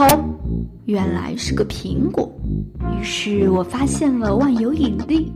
[0.00, 0.06] 头，
[0.86, 2.30] 原来是个苹果。
[2.98, 5.30] 于是我发现了万有引力。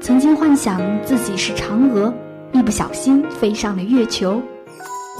[0.00, 2.14] 曾经幻想自己是嫦娥，
[2.52, 4.40] 一不小心飞上了月球。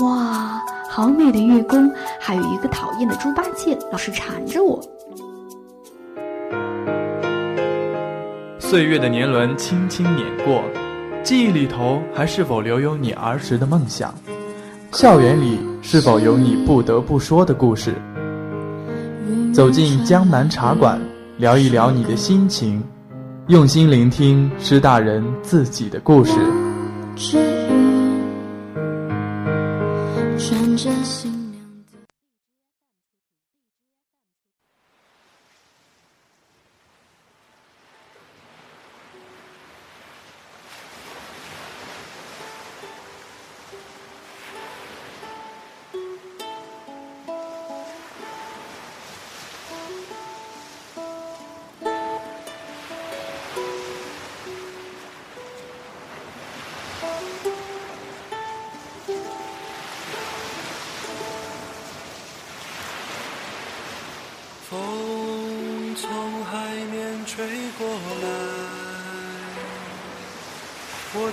[0.01, 1.91] 哇，好美的月宫！
[2.21, 4.81] 还有一个讨厌的猪八戒老是缠着我。
[8.61, 10.63] 岁月的年轮轻轻碾过，
[11.25, 14.15] 记忆里头还是否留有你儿时的梦想？
[14.93, 17.95] 校园里是否有你不得不说的故事？
[19.53, 20.99] 走进江南茶馆，
[21.37, 22.83] 聊一聊你的心情，
[23.49, 26.33] 用心聆听师大人自己的故事。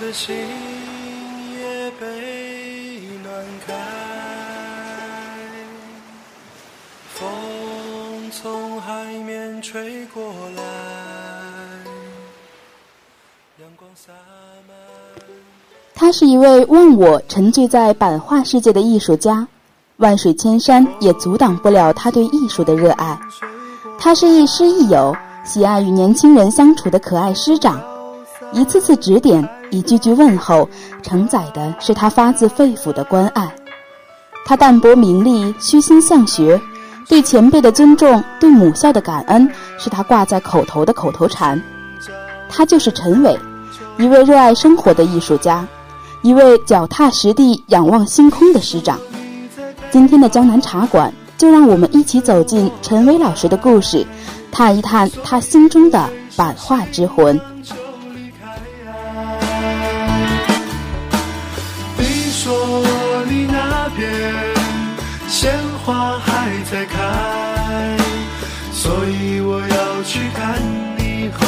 [0.05, 0.35] 的心
[1.59, 2.05] 也被
[3.23, 3.43] 暖，
[7.15, 7.27] 风
[8.29, 10.23] 从海面吹过
[10.55, 10.63] 来，
[13.59, 14.13] 阳光洒
[14.67, 14.77] 满。
[15.95, 19.47] 他是一位忘我沉醉在版画世界的艺术家，
[19.97, 23.19] 万水千山也阻挡不了他对艺术的热爱。
[23.97, 27.81] 他是亦师亦友，喜爱与年轻人相处的可爱师长，
[28.53, 29.43] 一次次指点。
[29.71, 30.69] 一句句问候，
[31.02, 33.53] 承载的是他发自肺腑的关爱。
[34.45, 36.61] 他淡泊名利，虚心向学，
[37.07, 41.61] 对前辈的尊重，对母校的感恩，是他挂在口头的口头禅。
[42.47, 43.38] 他就是陈伟，
[43.97, 45.68] 一位热爱生活的艺术家，
[46.22, 49.00] 一位脚踏实地、仰望星空的师长。
[49.91, 54.06] 今天的江南茶馆，就让我们一起走进陈伟老师的故事，
[54.51, 56.07] 探一探他心中的
[56.38, 57.39] 版画之魂。
[65.85, 67.96] 花还在开，
[68.72, 70.59] 所以我要去看
[70.97, 71.46] 你和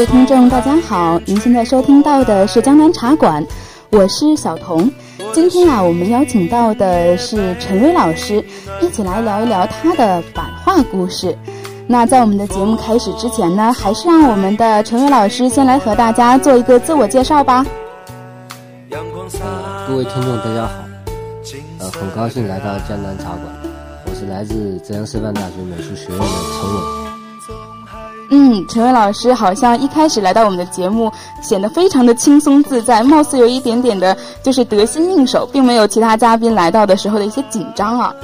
[0.00, 1.20] 各位听众，大家好！
[1.26, 3.46] 您现在收听到的是江南茶馆，
[3.90, 4.90] 我是小童。
[5.34, 8.42] 今天啊，我们邀请到的是陈薇老师，
[8.80, 11.36] 一起来聊一聊他的版画故事。
[11.86, 17.66] 那在我们的节目开始之前呢，还是让我们的陈薇老师先来和大家做一个自我介绍吧。
[18.90, 20.72] 呃各位听众，大家好，
[21.78, 23.42] 呃，很高兴来到江南茶馆，
[24.06, 27.00] 我是来自浙江师范大学美术学院的陈伟。
[28.32, 31.10] 嗯，陈伟老师好像一开始来到我们的节目，
[31.42, 38.14] 显得非常的轻松自在，貌似有一点点的，就是得心应手，并没有其他嘉宾来到的时候的一些紧张啊。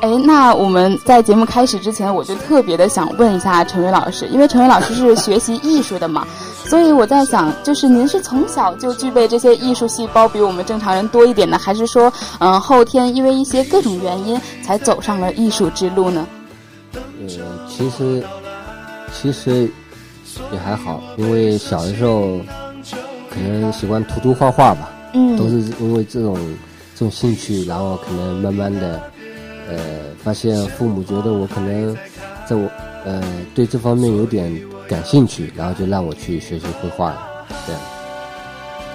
[0.00, 6.26] 哎，那我们在节目开始之前，我就特别的想问一下陈伟老师，因为陈伟老师是学习艺术的嘛，
[6.64, 16.26] 所以我在想，就是您是从小就具备这些艺术细胞，比我们正常人多一点呢，还是说，嗯，后天因为一些各种原因才走上了艺术之路呢？
[17.20, 18.24] 呃，其实
[19.12, 19.68] 其实
[20.52, 22.38] 也还好，因为小的时候
[23.30, 26.36] 可能喜欢涂涂画画吧，嗯，都是因为这种
[26.94, 29.00] 这种兴趣，然后可能慢慢的
[29.68, 29.76] 呃
[30.22, 31.96] 发现父母觉得我可能
[32.46, 32.68] 在我
[33.04, 33.22] 呃
[33.54, 34.52] 对这方面有点
[34.88, 37.18] 感兴趣，然后就让我去学习绘画了，
[37.66, 37.82] 这样。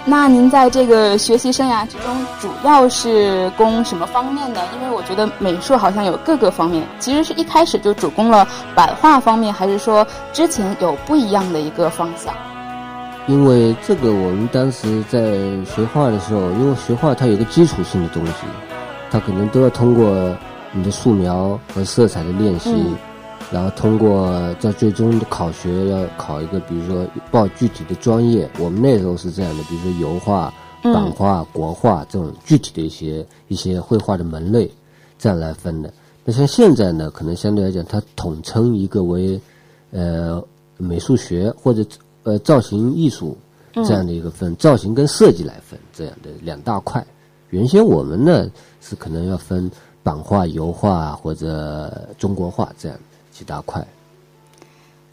[0.03, 4.59] 那您在这个学习生涯之中，主要是攻什么方面呢？
[4.75, 12.33] 因为我觉得美术好像有各个方面，其实是一开始就主攻了版画方面，还是说之前有不一样的一个方向？
[13.27, 15.21] 因为这个，我们当时在
[15.63, 18.33] 学画的时候，因为学画它有个基础性的东西，
[19.11, 20.11] 它可能都要通过
[20.71, 22.73] 你的素描和色彩的练习。
[23.51, 28.49] 然后通过在最终的考学要考一个，比如说报具体的专业。
[28.57, 30.53] 我们那时候是这样的，比如说油画
[30.83, 34.71] 嗯版画、国画这种具体的一些一些绘画的门类，
[35.19, 35.93] 这样来分的。
[36.23, 39.39] 那像现在呢，可能相对来讲，它统称一个为
[39.91, 40.41] 呃
[40.77, 41.83] 美术学或者
[42.23, 43.37] 呃造型艺术
[43.73, 47.05] 这样的一个分，造型跟设计来分这样的两大块。
[47.49, 48.49] 原先我们呢
[48.79, 49.69] 是可能要分
[50.03, 52.97] 版画、油画或者中国画这样
[53.41, 53.83] 几大块。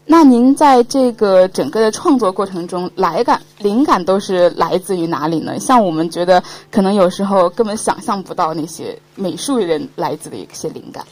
[0.05, 5.59] 那您在这个整个的创作过程中，来感灵感都是来自于哪里呢？
[5.59, 11.03] 像我们觉得，可能有时候根本想象不到那些美术人来自的一些灵感。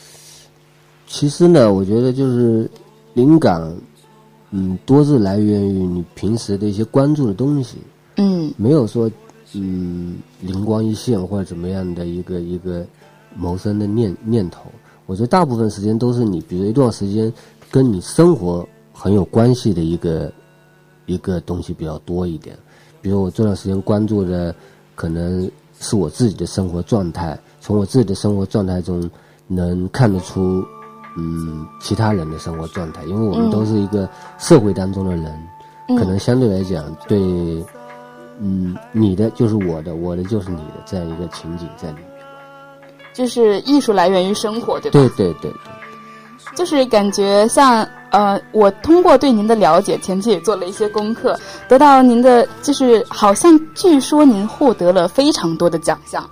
[1.08, 2.70] 其实呢，我觉得就是
[3.16, 3.76] 灵感，
[4.52, 7.78] 嗯，多是来源于你平时的一些关注的东西，
[8.18, 9.10] 嗯没有说
[9.54, 12.86] 嗯灵光一现或者怎么样的一个一个
[13.36, 14.62] 谋生的念念头。
[15.08, 17.34] 我觉得大部分时间都是你，比如一段时间
[17.72, 20.32] 跟你生活很有关系的一个
[21.06, 22.56] 一个东西比较多一点。
[23.02, 24.54] 比如我这段时间关注的，
[24.96, 25.50] 可能
[25.80, 29.10] 是我自己的生活状态，从我自己的生活状态中
[29.48, 30.62] 能看得出，
[31.18, 35.26] 嗯，其他人的生活状态，因为我们嗯都是一个社会当中的人，
[35.88, 37.18] 嗯可能相对来讲对，
[38.40, 42.17] 嗯，你的就是我的，我的就是你的这样一个情景在里面。
[43.18, 45.00] 就是艺术来源于生活，对吧？
[45.00, 45.54] 对对对对。
[46.56, 51.38] 就是感觉像呃，我通过对您的了解，前期也做了一些功课，
[51.68, 56.28] 得到您的就是好像据说您获得了非常多的奖项。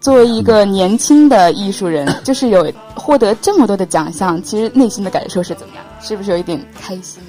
[0.00, 5.84] 作为一个年轻的艺术人， 就是有获得这么多的奖项，其实内心的感受是怎么样？
[6.00, 7.22] 是不是有一点开心？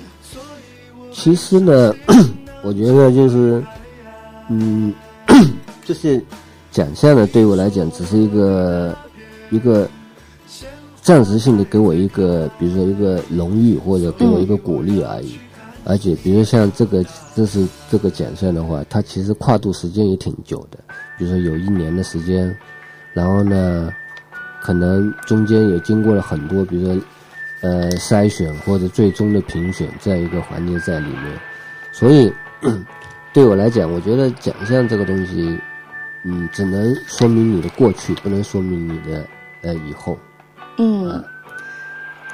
[1.12, 1.94] 其实呢，
[2.64, 3.64] 我觉得就是，
[4.50, 4.92] 嗯，
[5.86, 6.20] 这 些
[6.74, 8.98] 奖项呢，对我来讲只是一个
[9.52, 9.88] 一个
[11.02, 15.38] 暂时性的给我一个，比如说一个荣誉或者给我一个鼓励而已。
[15.86, 17.06] 而且，比如像这个，
[17.36, 20.80] 这是这个奖项的话，它其实跨度时间也挺久的，
[21.18, 22.56] 比如说有一年的时间，
[23.14, 23.92] 然后呢，
[24.62, 27.04] 可能中间也经过了很多，比如说
[27.62, 31.38] 呃筛选或者最终的评选这样一个环节在里面，
[31.92, 32.32] 所以
[33.34, 35.60] 对我来讲，我觉得奖项这个东西，
[36.26, 39.26] 嗯，只能说明你的过去，不能说明你的
[39.62, 40.18] 呃以后。
[40.78, 41.24] 嗯，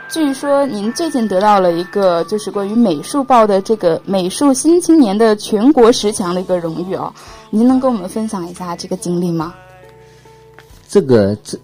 [0.08, 7.14] 据说您最近得到了一个就是关于美术报的这个美术新青年的全国十强的一个荣誉哦，
[7.50, 9.54] 您能跟我们分享一下这个经历吗？
[10.88, 11.58] 这个这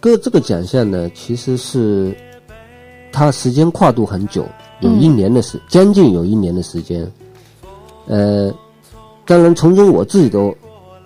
[0.00, 2.16] 个这个奖项呢，其实是
[3.12, 4.44] 它时间跨度很久，
[4.80, 7.10] 有一年的时，将近有一年的时间。
[8.06, 8.52] 呃，
[9.24, 10.52] 当然从中我自己都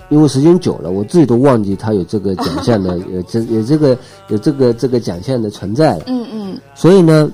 [0.08, 3.96] 因为时间久了，我自己都忘记他有这个奖项的， 有这有这个
[4.28, 6.04] 有这个这个奖项的存在了。
[6.06, 6.58] 嗯嗯。
[6.74, 7.30] 所以呢，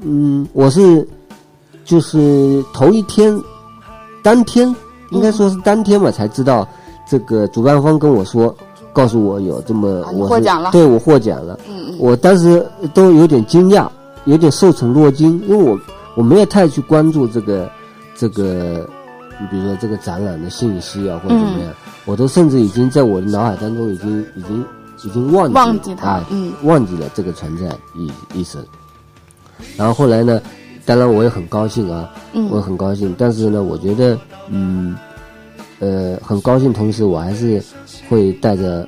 [0.00, 1.06] 嗯，我是
[1.84, 3.38] 就是头一天，
[4.22, 4.74] 当天
[5.10, 6.66] 应该说是当天吧，才知道
[7.08, 8.54] 这个主办方跟我说，
[8.92, 10.70] 告诉我有这么啊我是获奖了。
[10.72, 11.96] 对我获奖了，嗯嗯。
[11.98, 13.88] 我当时都有点惊讶，
[14.24, 15.78] 有点受宠若惊，因为我
[16.16, 17.70] 我没有太去关注这个
[18.16, 18.88] 这个，
[19.40, 24.64] 你比如说这个展览的信息啊或者怎么样，嗯我都甚至已经在我的脑海当中已经已经
[25.04, 27.66] 已经忘记忘记他啊，嗯忘记了这个存在
[27.96, 28.66] 意意思。
[29.76, 30.40] 然后后来呢，
[30.84, 34.18] 当然我也很高兴啊，嗯我很高兴，但是呢，我觉得
[34.48, 34.96] 嗯
[35.78, 37.62] 呃很高兴，同时我还是
[38.08, 38.86] 会带着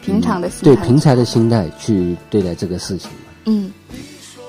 [0.00, 3.10] 平常的心态对平常的心态去对待这个事情。
[3.44, 3.70] 嗯。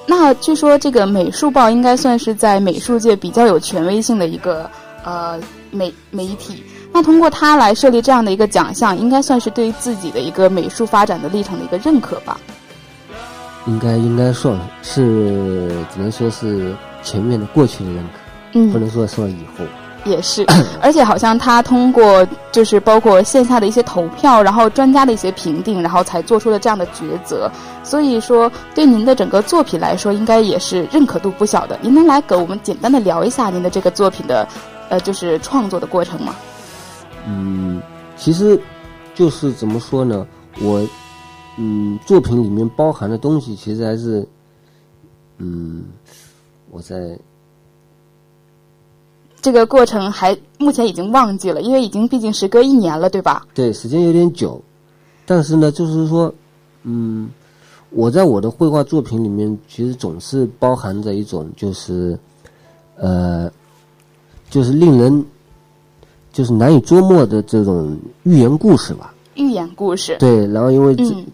[0.08, 4.70] 那据说这个美术报应该算是在美术界比较有权威性的一个
[5.04, 5.40] 呃
[5.72, 6.64] 媒媒体。
[6.96, 12.40] 那通过他来设立这样的一个奖项，应该算是对自己的一个美术发展的历程的一个认可吧？
[13.66, 16.74] 应该应该算是只能说是
[17.04, 18.12] 前面的过去的认可，
[18.54, 19.66] 嗯，不能说算以后。
[20.06, 20.46] 也是，
[20.82, 27.52] 而且好像他通过就是包括线下的一些投票，然后专家的一些评定，然后才做出了这样的抉择。
[27.84, 31.78] 所以说，对您的整个作品来说，应该也是认可度不小的。
[31.82, 34.48] 您能来给我们简单的聊一下您的这个作品的，
[34.88, 36.34] 呃，就是创作的过程吗？
[37.28, 37.82] 嗯，
[38.16, 38.60] 其实
[39.14, 40.26] 就是怎么说呢，
[40.62, 40.88] 我
[41.58, 44.28] 嗯作品里面包含的东西，其实还是
[45.38, 45.86] 嗯
[46.70, 47.18] 我在
[49.42, 53.46] 这个过程还目前已经忘记了，因为已经毕竟时隔一年了，对吧？
[53.54, 54.62] 对时间有点久，
[55.26, 56.34] 但是呢，就是说
[56.84, 57.30] 嗯
[57.90, 62.18] 我在我的绘画作品里面，其实总是包含着一种就是
[62.98, 63.50] 呃
[64.50, 65.26] 就是令人
[66.36, 69.14] 就是难以捉摸的这种寓言故事吧。
[69.36, 71.26] 寓言故事，对，然后因为这、嗯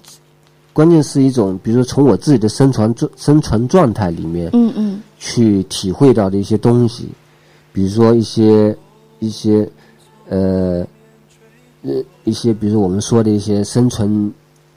[0.74, 7.10] 关键是一种，比如说从我自己的生存状生存状态里面嗯嗯去体会到的一些东西，
[7.74, 8.74] 比如说一些
[9.20, 9.70] 一些
[10.29, 10.86] 呃
[11.84, 11.91] 呃
[12.24, 14.34] 一些，比如说我们说的一些生存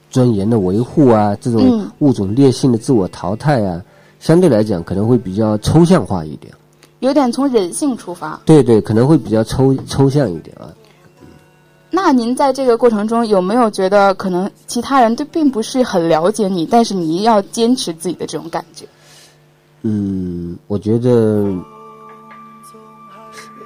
[0.09, 3.81] 尊严的维护啊，这种嗯物种劣性的自我淘汰啊，
[4.19, 6.53] 相对来讲可能会比较抽象化一点。
[6.99, 8.39] 有点从人性出发。
[8.45, 10.69] 对对，可能会比较抽抽象一点啊。
[11.91, 18.85] 那您在这个过程中有没有觉得，可能其他人对并不是很了解你，但是你要坚持自己的这种感觉？
[19.83, 21.53] 嗯，我觉得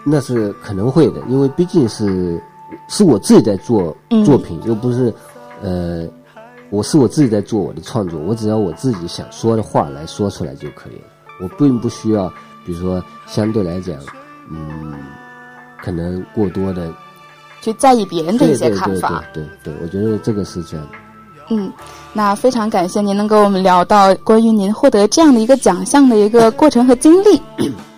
[0.03, 2.39] 那是可能会的，因为毕竟是
[2.88, 5.12] 是我自己在做嗯作品，又不是
[5.63, 6.05] 呃，
[6.69, 11.07] 我是我自己在做我的创作，我只要我自己想说的话来说出来就可以了，
[11.41, 12.31] 我并不需要，
[12.66, 13.96] 比如说相对来讲，
[14.50, 14.94] 嗯，
[15.84, 16.92] 可能过多的
[17.62, 19.24] 去在意别人的一些看法。
[19.34, 20.88] 对对对，我觉得这个是这样。
[21.50, 21.72] 嗯，
[22.13, 27.42] 那非常感谢您能跟我们聊到关于您获得这样的一个奖项的一个过程和经历。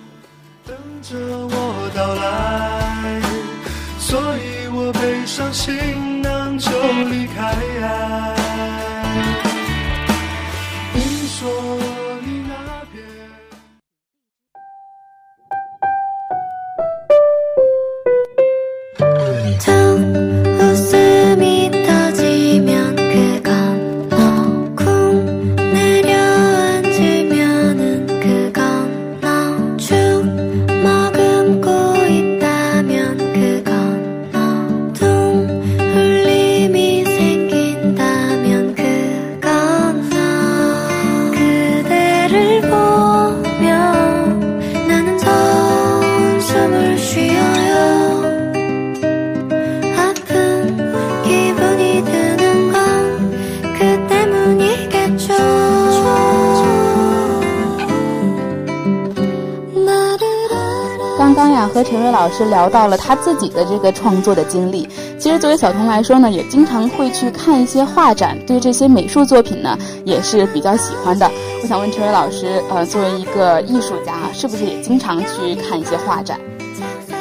[62.32, 64.88] 师聊到了他自己的这个创作的经历。
[65.20, 71.30] 其实作为小童来说呢，也经常会去看一些画展，对这些美术作品呢也是比较喜欢的。
[71.62, 76.40] 我想问陈伟老师，呃，作为一个艺术家，是不是也经常去看一些画展？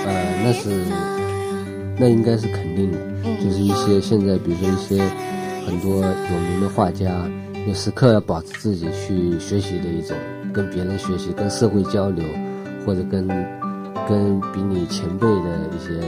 [0.06, 0.84] 呃，那是，
[1.98, 2.98] 那应该是肯定的。
[3.22, 5.02] 嗯就是一些现在，比如说一些
[5.66, 7.10] 很多有名的画家，
[7.66, 10.16] 有时刻要保持自己去学习的一种，
[10.54, 12.24] 跟别人学习，跟社会交流，
[12.84, 13.28] 或者跟
[14.10, 16.00] 跟比你前辈的一些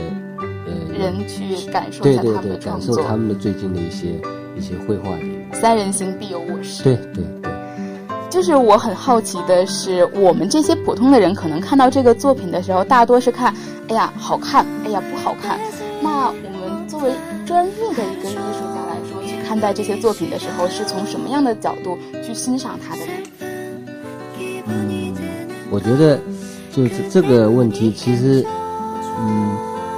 [0.67, 2.95] 呃人去感受一对对对下他们的，创作。
[2.95, 4.19] 感受他们的最近的一些
[4.57, 5.47] 一些绘画里面。
[5.53, 6.83] 三人行必有我师。
[6.83, 7.51] 对对对，
[8.29, 13.53] 就是我很好奇的是，我们这些普通的人可能看到这个作品的时候，大多是看，
[13.87, 15.57] 哎呀好看，哎呀不好看。
[16.01, 17.13] 那我们作为
[17.45, 23.13] 专业的一个艺术家来说，去看待这些作品的时候，是从什么样的角度去欣赏它的呢？
[24.65, 25.15] 嗯，
[25.69, 26.19] 我觉得
[26.75, 28.43] 就是这个问题，其实
[29.19, 29.49] 嗯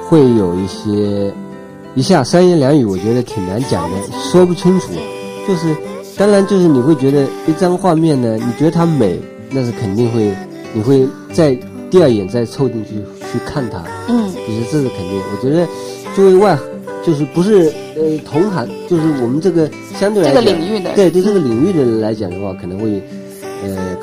[0.07, 1.33] 会有一些
[1.95, 3.97] 一下三言两语，我觉得挺难讲的，
[4.31, 4.91] 说不清楚。
[5.47, 5.75] 就是
[6.17, 9.19] 当然就是你会觉得一张画面呢，你觉得它美，
[9.51, 10.33] 那是肯定会，
[10.73, 11.57] 你会在
[11.89, 12.95] 第二眼再凑进去
[13.31, 13.83] 去看它。
[14.09, 15.21] 嗯其实这是肯定。
[15.31, 15.67] 我觉得
[16.15, 16.57] 作为外，
[17.03, 23.14] 就是不是呃同行，就是我们这个相对来这讲个领域的对对这个领域的人来讲的话，可能会呃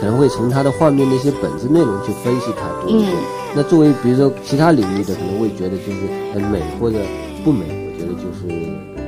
[0.02, 3.12] 可能会从它的画面的一些本质内容去分析它多一点。
[3.12, 3.16] 嗯
[3.54, 6.96] 那作为比如说其他领域的，可能会觉得就是很美或者
[7.44, 8.48] 不美，我觉得就是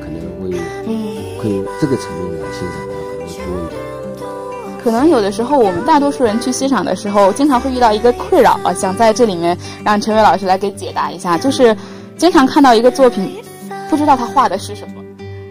[0.01, 4.81] 可能会嗯，会这个层面来欣赏它可能会多一点。
[4.85, 11.75] 可能有的时候我们大多数人去欣赏的时候，经常会遇到一个困扰啊，想在这里面让陈伟老师来给解答一下，就是
[12.19, 13.43] 经常看到一个作品，
[13.89, 15.03] 不知道他画的是什么。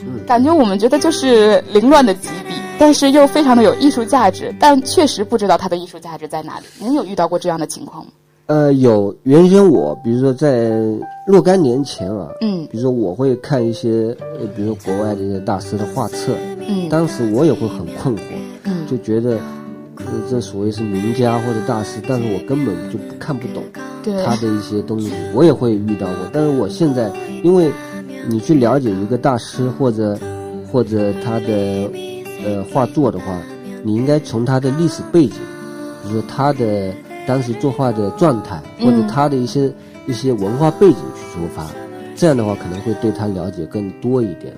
[0.05, 6.65] 嗯感觉我们觉得就是凌乱的几笔，但是又非常的有艺术价值，但确实不知道它的艺术价值在哪里。
[6.79, 8.11] 您有遇到过这样的情况吗？
[8.47, 10.69] 呃，有原先我比如说在
[11.25, 16.35] 若干年前啊，嗯比如说我会看一些呃，比如说国外的一些大师的画册，
[16.67, 18.21] 嗯当时我也会很困惑，
[18.65, 19.37] 嗯就觉得，
[19.95, 23.63] 呃，这所谓是名家或者大师，但是我根本就不看不懂
[24.03, 26.17] 对他的一些东西，我也会遇到过。
[26.33, 27.09] 但是我现在，
[27.43, 27.71] 因为
[28.27, 30.19] 你去了解一个大师或者
[30.69, 31.89] 或者他的
[32.45, 33.41] 呃画作的话，
[33.83, 35.35] 你应该从他的历史背景，
[36.03, 36.93] 比如说他的
[37.27, 39.73] 当时作画的状态，或者嗯他的一些
[40.07, 41.65] 一些文化背景去出发，
[42.15, 44.53] 这样的话可能会对他了解更多一点。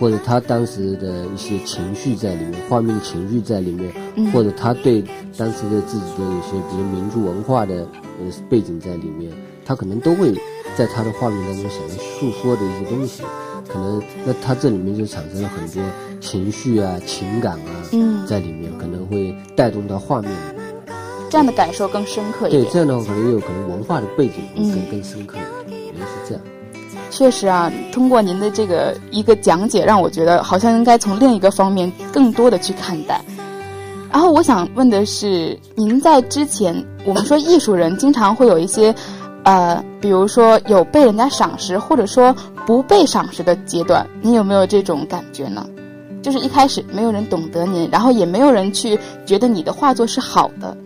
[0.00, 5.02] 或者他当时的一些情绪在里面，画面的情绪在里面，嗯或者他对
[5.36, 7.84] 当时的自己的一些，比如民族文化的
[8.20, 9.32] 呃背景在里面，
[9.64, 10.32] 他可能都会
[10.76, 13.24] 在他的画面当中想要诉说的一些东西，
[13.66, 15.82] 可能那他这里面就产生了很多
[16.28, 20.68] 情绪啊、情感啊，嗯在里面可能会带动到画面里面。
[21.30, 26.44] 这样的感受更深刻一点对，这样的话可能也有可能文化的背景会更、嗯更深刻一点，原来是这样。
[27.10, 33.22] 确实啊，通过您的这个一个讲解，让我觉得好像应该从另一个方面更多的去看待。
[34.12, 38.94] 然后我想问的是，您在之前，我们说艺术人经常会有一些，
[39.44, 42.34] 呃，比如说有被人家赏识，或者说
[42.66, 45.66] 不被赏识的阶段，你有没有这种感觉呢？
[46.22, 50.76] 就是一开始没有人懂得您，然后也没有人去觉得你的画作是好的。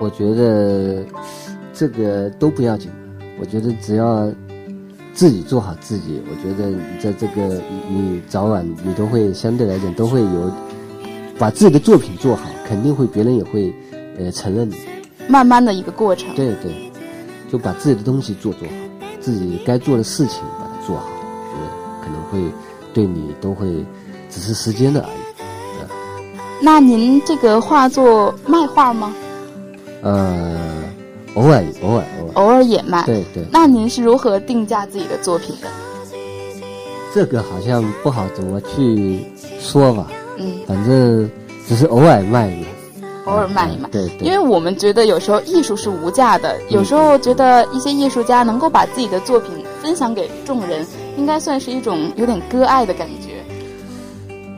[0.00, 1.04] 我觉得
[1.72, 2.90] 这个都不要紧，
[3.40, 4.30] 我觉得只要
[5.12, 10.52] 自己做好自己，我觉得你在这个你你早晚你都会相对来讲都会有
[11.38, 13.72] 把自己的作品做好，肯定会别人也会
[14.18, 14.74] 呃承认你。
[15.28, 16.34] 慢慢的一个过程。
[16.34, 16.90] 对对，
[17.50, 18.74] 就把自己的东西做做好，
[19.20, 22.54] 自己该做的事情把它做好，我觉得可能会
[22.92, 23.84] 对你都会
[24.34, 25.24] 只是时间的而已。
[26.60, 29.14] 那您这个画作卖画吗？
[30.02, 30.82] 呃，
[31.34, 33.04] 偶尔偶尔偶尔，偶尔也卖。
[33.04, 35.68] 对对，那您是如何定价自己的作品的？
[37.14, 39.24] 这个好像不好怎么去
[39.60, 41.30] 说吧，嗯，反正
[41.68, 42.66] 只是偶尔卖一卖，
[43.26, 43.88] 偶尔卖一卖。
[43.90, 50.84] 对对，因为我们觉得有时候艺术是无价的，有时候觉得一些艺术家能够把自己的作品分享给众人，
[51.16, 53.33] 应该算是一种有点割爱的感觉。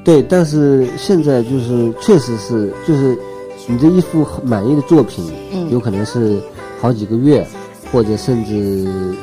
[0.07, 3.19] 对，但是现在就是确实是就是
[3.67, 5.69] 你这一幅满意的作品，嗯。
[5.69, 6.41] 有可能是
[6.81, 7.45] 好几个月，
[7.91, 8.55] 或者甚至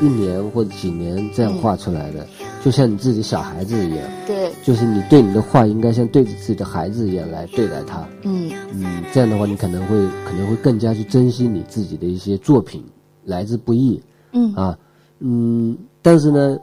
[0.02, 2.28] 一年或者几年这样画出来的，
[2.62, 8.06] 就像你自己小孩子一样，对，就是你对你的画应该像对着自己的孩子一样来对待他。
[8.24, 8.52] 嗯。
[8.74, 9.96] 嗯，这样的话，你可能会
[10.28, 12.84] 可能会更加去珍惜你自己的一些作品，
[13.24, 14.04] 来之不易。
[14.34, 14.54] 嗯。
[14.54, 14.78] 啊。
[15.20, 16.58] 嗯，但是呢，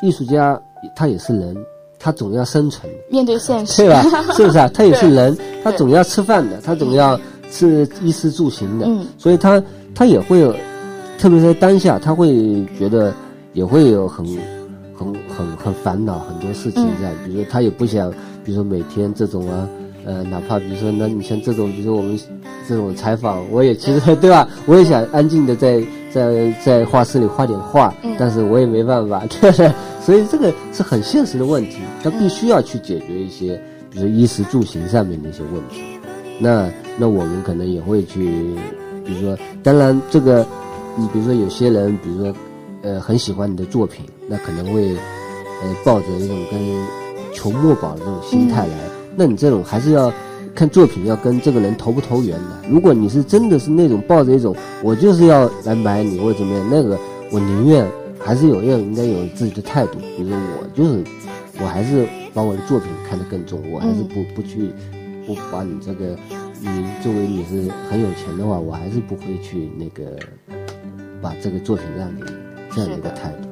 [0.00, 0.58] 艺术家
[0.96, 1.54] 他也是人，
[2.02, 4.02] 他总要生存，面对现实，对吧？
[4.34, 4.68] 是不是啊？
[4.74, 7.18] 他也是人，他总要吃饭的，他总要
[7.50, 9.62] 吃衣食住行的，嗯所以他
[9.94, 10.52] 他也会有，
[11.18, 13.14] 特别是在当下，他会觉得
[13.52, 14.26] 也会有很
[14.98, 18.10] 很很很烦恼很多事情嗯在，比如说他也不想，
[18.44, 19.68] 比如说每天这种啊。
[20.04, 22.18] 呃，哪怕比如说，那你像这种，比如说我们
[22.68, 24.48] 这种采访，我也其实对吧？
[24.66, 25.80] 我也想安静的在
[26.12, 29.70] 在在画室里画点画，嗯但是我也没办法， 对不对？
[30.04, 33.60] 所以这个是很现实的问题，他必须要去解决一些，
[33.90, 35.80] 比如衣食住行上面的一些问题。
[36.40, 38.56] 那那我们可能也会去，
[39.04, 40.44] 比如说，当然这个，
[40.96, 42.34] 你比如说有些人，比如说，
[42.82, 44.88] 呃，很喜欢你的作品，那可能会，
[45.62, 46.60] 呃，抱着一种跟
[47.32, 48.74] 求墨宝的这种心态来。
[49.14, 50.12] 那你这种还是要
[50.52, 52.68] 看作品，要跟这个人投不投缘的。
[52.68, 56.98] 如果你是真的是那种抱着一种我就是要来买你或者怎么样，那个
[57.30, 57.86] 我宁愿
[58.24, 59.98] 还是有要应该有自己的态度。
[60.16, 61.04] 比如说我就是，
[61.60, 64.72] 我还是把我的作品看得更重，我还是不不去
[65.26, 66.16] 不把你这个，
[66.60, 70.16] 你作为你是很有钱的话，我还是不会去那个
[71.20, 72.32] 把这个作品让给你
[72.74, 73.48] 这样的一个态度。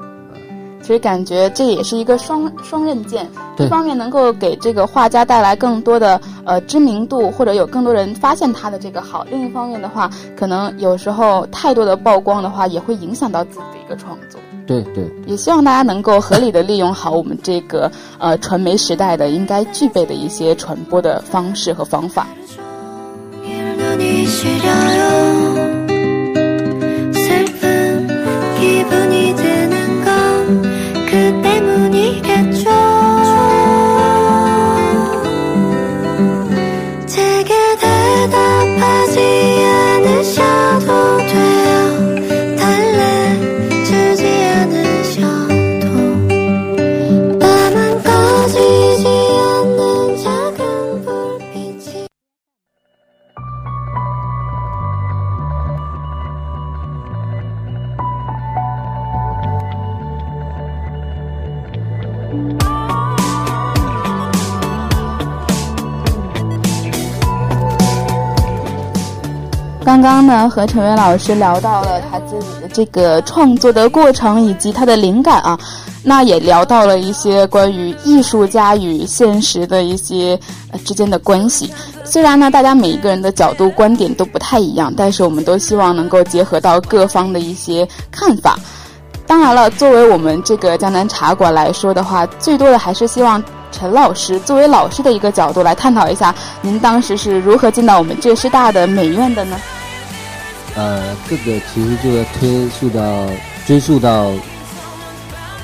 [0.82, 3.28] 其实感觉这也是一个双双刃剑，
[3.58, 14.40] 一方面能够给这个画家带来更多的呃知名度，或者有更多人发现他的这个好；另一方面的话，可能有时候太多的曝光的话，也会影响到自己的一个创作。
[14.70, 22.28] 对对，也希望大家能够合理的利用好我们这个呃传媒时代的应该具备的一些传播的方式和方法。
[69.90, 75.58] 刚刚呢，和陈伟老师聊到了他自己的这个创作的过程以及他的灵感啊，
[76.04, 80.38] 那也聊到了一些关于艺术家与现实的一些
[80.70, 81.68] 呃之间的关系。
[82.04, 88.56] 虽然呢，大家每一个人的角度观点都不太一样，但是我们都希望能够结合到各方的一些看法。
[89.26, 99.56] 当然了，作为我们这个江南茶馆来说的话，最多的还是希望陈老师作为老师的一个角度来探讨一下，您当时是如何进到我们浙师大的美院的呢？
[100.74, 103.26] 呃，这个其实就要推溯到
[103.66, 104.30] 追溯到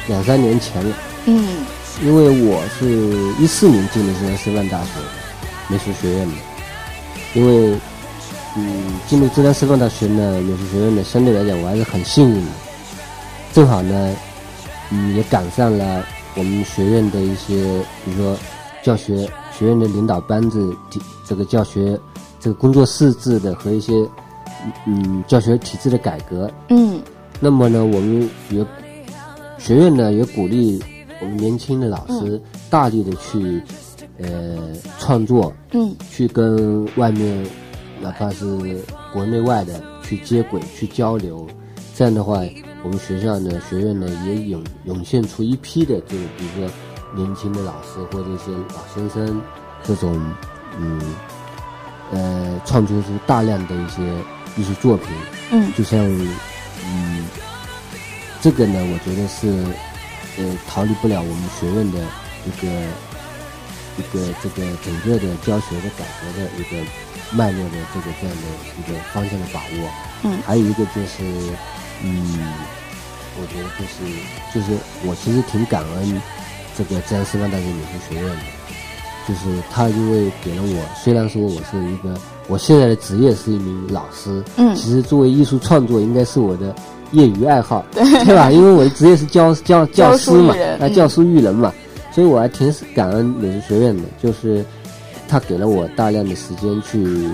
[0.08, 1.46] 两三年前了，嗯。
[2.04, 2.86] 因为我是
[3.42, 4.90] 一四年进的是师范大学
[5.66, 6.34] 美术学院的，
[7.32, 7.80] 因为
[8.54, 12.50] 嗯进入浙江师范大学呢美术学院呢，相对来讲我还是很幸运的，
[13.54, 14.14] 正好呢
[14.90, 17.54] 嗯，也赶上了我们学院的一些，
[18.04, 18.36] 比如说
[18.82, 19.26] 教学
[19.58, 20.76] 学院的领导班子
[21.24, 21.98] 这个教学
[22.38, 24.06] 这个工作室制的和一些
[24.86, 26.50] 嗯教学体制的改革。
[26.68, 27.00] 嗯
[27.40, 28.64] 那么呢，我们也
[29.58, 30.82] 学院呢也鼓励
[31.20, 32.40] 我们年轻的老师
[32.70, 33.62] 大力的去
[34.18, 34.58] 呃
[34.98, 37.46] 创作，嗯去跟外面
[38.00, 38.44] 哪怕是
[39.12, 41.46] 国内外的去接轨、去交流。
[41.94, 42.40] 这样的话，
[42.82, 46.70] 我们学校呢、学院呢也涌涌现出一批的这个，比如说
[47.14, 49.40] 年轻的老师或者一些老先生，
[49.82, 50.18] 这种
[50.78, 51.00] 嗯
[52.12, 54.02] 呃创作出大量的一些
[54.56, 55.08] 艺术作品。
[55.50, 56.00] 嗯就像
[56.84, 57.24] 嗯，
[58.40, 59.64] 这个呢，我觉得是
[60.38, 61.98] 呃逃离不了我们学院的
[62.44, 62.66] 一个
[63.98, 66.84] 一个这个整个的教学的改革的一个
[67.32, 68.42] 脉络的这个这样的
[68.78, 69.90] 一个方向的把握。
[70.24, 71.22] 嗯还有一个就是
[72.02, 72.54] 嗯，
[73.38, 73.94] 我觉得就是
[74.54, 76.22] 就是我其实挺感恩
[76.76, 78.42] 这个浙江师范大学美术学院的。
[79.28, 79.40] 就是
[79.72, 82.16] 他，因为给了我，虽然说我是一个，
[82.48, 84.74] 我现在的职业是一名老师，嗯。
[84.74, 86.74] 其实作为艺术创作应该是我的
[87.12, 88.34] 业余爱好，对。
[88.34, 88.50] 吧？
[88.50, 90.94] 因为我的职业是教教教教师嘛啊，嗯。
[90.94, 91.72] 教书育人嘛，
[92.12, 94.64] 所以我还挺感恩美术学院的，就是
[95.28, 97.28] 他给了我大量的时间去，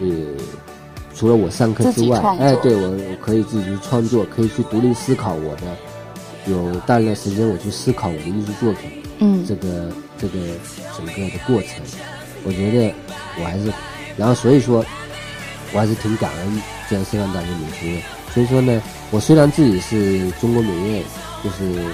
[0.00, 0.06] 呃，
[1.14, 5.62] 除了我上课之外哎，对我我可以自己去创作，可以去独立思考我的，
[6.46, 8.90] 有大量的时间我去思考我的艺术作品。
[9.18, 9.44] 嗯。
[9.46, 10.38] 这个这个
[10.96, 11.82] 整个的过程，
[12.44, 12.92] 我觉得
[13.40, 13.72] 我还是，
[14.16, 14.84] 然后所以说，
[15.72, 18.02] 我还是挺感恩浙江师范大学美术学院。
[18.32, 21.02] 所以说呢，我虽然自己是中国美院，
[21.42, 21.84] 就是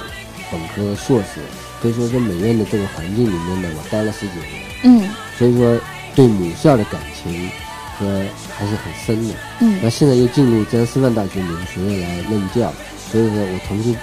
[0.50, 1.40] 本科硕士，
[1.82, 5.78] 所以说在美院的这个环境里面呢，我待了十几年，嗯所以说
[6.14, 7.50] 对母校的感情
[7.98, 8.24] 和
[8.56, 9.34] 还是很深的。
[9.60, 12.72] 嗯那现在又进入浙江师范大学美术学院来任教，
[13.10, 13.96] 所以说我重新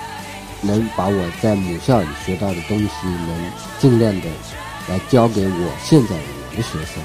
[0.61, 4.27] 能把我在母校里学到的东西，能尽量的
[4.87, 7.01] 来教给我现在的我的学生，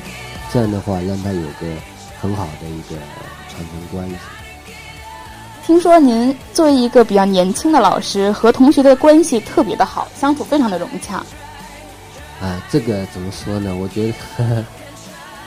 [0.52, 1.66] 这样的话让他有个
[2.20, 2.96] 很好的一个
[3.48, 4.16] 传承关系。
[5.64, 11.24] 听说您作为一个比较年轻的老师，和同学的关系特别的好，相处非常的融洽。
[12.40, 13.74] 啊，这个怎么说呢？
[13.74, 14.64] 我觉得呵呵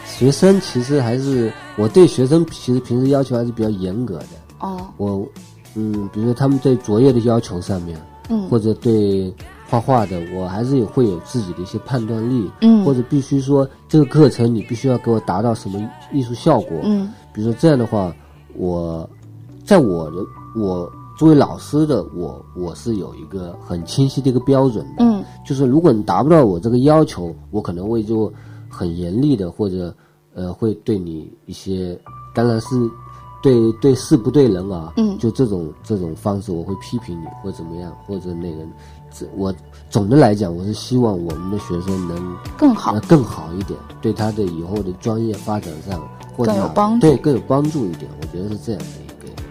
[0.08, 4.28] 学生其实还是我对学生其实平时要求还是比较严格的。
[4.60, 5.28] 哦，我
[5.76, 9.32] 嗯，比如说他们对作业的要求上面，嗯或者对
[9.80, 12.84] 画画的，我还是有会有自己的一些判断力，嗯。
[12.86, 15.80] 或者必须说这个课程你必须要给我达到什么
[16.12, 17.12] 艺术效果，嗯。
[17.34, 18.16] 比如说这样的话，
[18.56, 19.08] 我
[19.64, 20.18] 在我的
[20.56, 25.24] 我作为老师的我，我是有一个很清晰的一个标准的，嗯。
[25.46, 28.32] 就是如果你达不到我这个要求，我可能会就
[28.70, 29.94] 很严厉的，或者
[30.34, 31.98] 呃会对你一些，
[32.34, 32.90] 当然是
[33.44, 35.18] 对对事不对人啊，嗯。
[35.18, 38.64] 就这种这种方式我会批评你或怎么样，或者那个，
[39.05, 39.05] 这
[39.36, 39.54] 我
[39.90, 43.00] 总的来讲，我是希望我们的学生能更好呃。
[43.02, 46.02] 更好一点，对他的以后的专业发展上
[46.36, 49.28] 或者更有帮助对更有帮助一点，我觉得是这样的一个。
[49.28, 49.42] 一个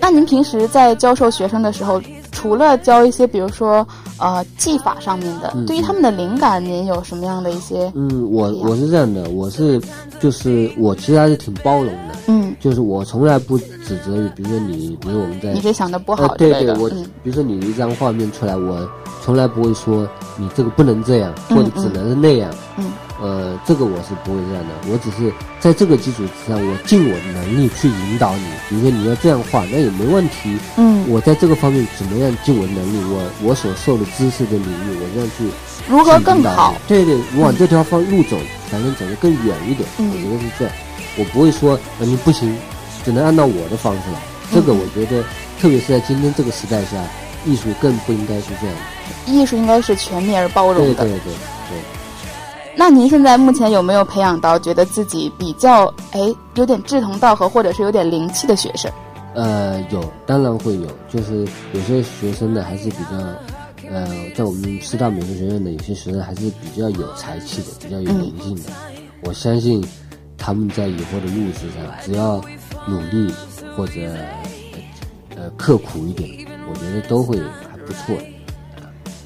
[0.00, 2.00] 那您平时在教授学生的时候，
[2.30, 3.86] 除了教一些，比如说
[4.18, 7.90] 呃技法上面的，嗯对于他们的灵感，您有什么样的一些？
[7.94, 9.80] 嗯，我我是这样的，我是
[10.20, 18.88] 就是我其实还是挺包容的，嗯，就是我从来不指责于，比如说你，比如我们在你这想的不呃好对对，我、嗯比如说你一张画面出来，我
[19.22, 35.44] 从来不会说你这个不能这样，嗯或者只能是那样，嗯呃，这个我是不会这样的，我只是在这个基础之上，我尽我的能力去引导你，比如说你要这样画，那也没问题，嗯，我在这个方面怎么样尽我的能力，我我所受的知识的领域，我这样去
[35.86, 36.88] 如何更好你？
[36.88, 38.38] 对对，往这条方路走，
[38.70, 39.86] 才能走得更远一点。
[39.98, 40.74] 嗯我觉得是这样，
[41.16, 42.56] 我不会说呃你不行，
[43.04, 44.18] 只能按照我的方式来。
[44.52, 45.22] 这个嗯我觉得，
[45.60, 47.02] 特别是在今天这个时代下，
[47.46, 49.32] 艺术更不应该是这样的。
[49.32, 50.94] 艺术应该是全面而包容的。
[50.94, 51.32] 对对对
[51.70, 51.78] 对。
[52.76, 56.20] 那您现在目前有没有培养到觉得自己比较哎
[56.54, 58.90] 有点志同道合，或者是有点灵气的学生？
[59.34, 63.16] 呃，有，当然会有，就是有些学生呢还是比较，
[63.90, 68.70] 呃，在我们师大美术学院的有些学生还是比较有才气的，比较有灵性的。
[69.22, 69.84] 我相信
[70.44, 72.38] 他们在以后的路子上，只要
[72.86, 73.32] 努力
[73.74, 73.92] 或者
[75.34, 76.28] 呃刻苦一点，
[76.68, 78.24] 我觉得都会还不错的。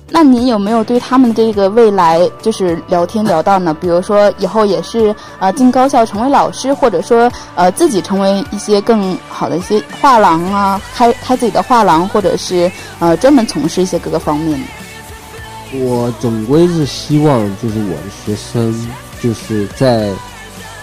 [0.09, 3.75] 那您有没有对他们这个未来就是聊天聊到呢？
[3.75, 15.85] 比如说以后也是呃进高校成为老师，或者说呃自己成为一些更好的一些画廊啊，开开自己的画廊，或者是呃专门从事一些各个方面的。
[15.85, 18.89] 我总归是希望，就是我的学生，
[19.21, 20.13] 就是在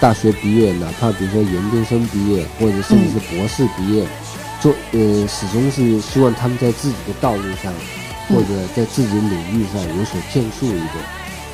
[0.05, 4.05] 大学毕业，哪怕比如说研究生毕业，或者甚至是博士毕业，
[4.61, 7.73] 做呃，始终是希望他们在自己的道路上，
[8.29, 10.91] 或者在自己领域上有所建树一点，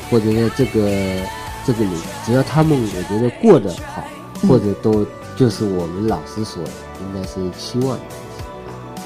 [0.09, 0.81] 或者在这个
[1.65, 1.93] 这个领，
[2.25, 4.03] 只要他们我觉得过得好，
[4.45, 6.61] 或者都就是我们老师所
[6.99, 8.03] 应该是期望的。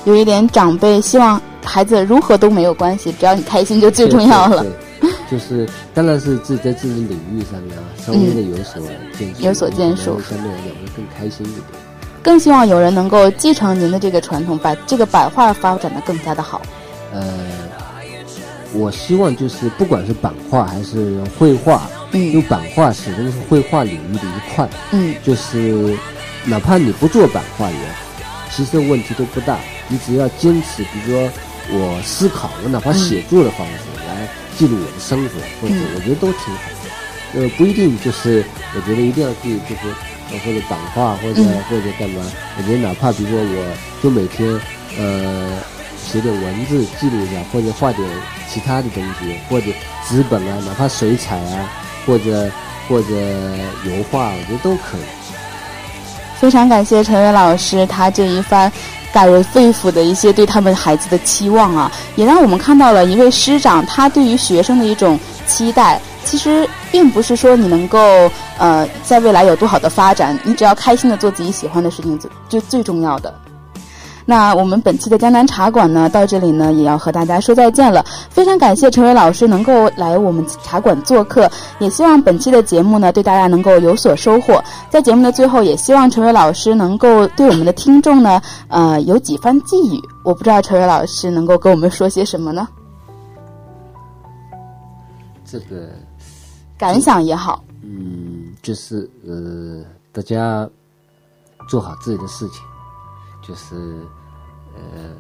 [0.06, 4.64] 有一点长辈希望孩子如何都没有关系，只要你开心就最重要了。
[4.64, 4.85] 对对对
[5.30, 8.82] 就是，当然是自己在自己领域上面啊，稍微的有所
[9.18, 11.62] 建树，有所建树相对来讲会更开心一点。
[12.22, 16.62] 更希望有人能够继承您的这个传统，把这个版画发展的更加的好。
[17.14, 17.22] 呃，
[18.74, 25.98] 我希望就是不管是版画还是绘画，因为嗯版画始终是绘画领域的一块，嗯就是
[26.46, 29.58] 哪怕你不做版画也好，其实问题都不大。
[29.88, 31.30] 你只要坚持，比如说
[31.72, 34.05] 我思考，我哪怕写作的方式来
[34.58, 37.42] 记录我的生活，或者嗯我觉得都挺好的。
[37.42, 39.82] 呃，不一定就是我觉得一定要去就是
[40.32, 42.24] 呃或者版画或者、嗯或者干嘛。
[42.58, 44.48] 我觉得哪怕比如说我就每天
[44.98, 45.60] 呃
[46.02, 48.08] 写点文字记录一下，或者画点
[48.50, 49.68] 其他的东西，或者
[50.08, 51.70] 纸本啊，哪怕水彩啊，
[52.06, 52.50] 或者
[52.88, 53.10] 或者
[53.84, 55.02] 油画，我觉得都可以。
[56.40, 58.72] 非常感谢陈伟老师他这一番
[59.16, 66.02] 感人肺腑的一些对他们孩子的期望啊，也让我们看到了一位师长他对于学生的一种期待。
[66.26, 68.00] 其实并不是说你能够
[68.58, 73.34] 呃在未来有多好的发展，你只要开心的做自己喜欢的事情，就就最重要的。
[74.28, 78.04] 那我们本期的江南茶馆呢，到这里呢也要和大家说再见了。
[78.30, 84.64] 非常感谢陈伟老师能够来我们茶馆做客，也希望本期的节目呢对大家能够有所收获。
[84.90, 90.02] 在节目的最后，也希望陈伟老师能够对我们的听众呢，呃，有几番寄语。
[90.24, 92.68] 我不知道陈伟老师能够跟我们说些什么呢？
[95.46, 95.90] 这个
[96.80, 100.68] 感想也好，嗯，就是呃，大家
[101.70, 102.64] 做好自己的事情，
[103.48, 103.76] 就是
[104.76, 105.12] 呃，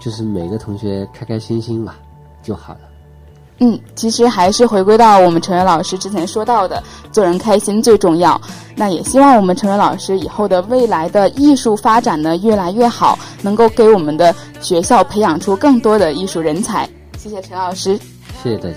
[0.00, 1.96] 就是每个同学开开心心吧
[2.42, 2.80] 就好了。
[3.58, 8.38] 嗯，其实还是回归到我们陈伟老师之前说到的，做人开心最重要。
[8.74, 16.86] 那也希望我们陈伟老师以后的未来的艺术发展呢越来越好，能够给我们的学校培养出更多的艺术人才。
[17.16, 17.98] 谢谢陈老师。
[18.42, 18.76] 谢谢大家。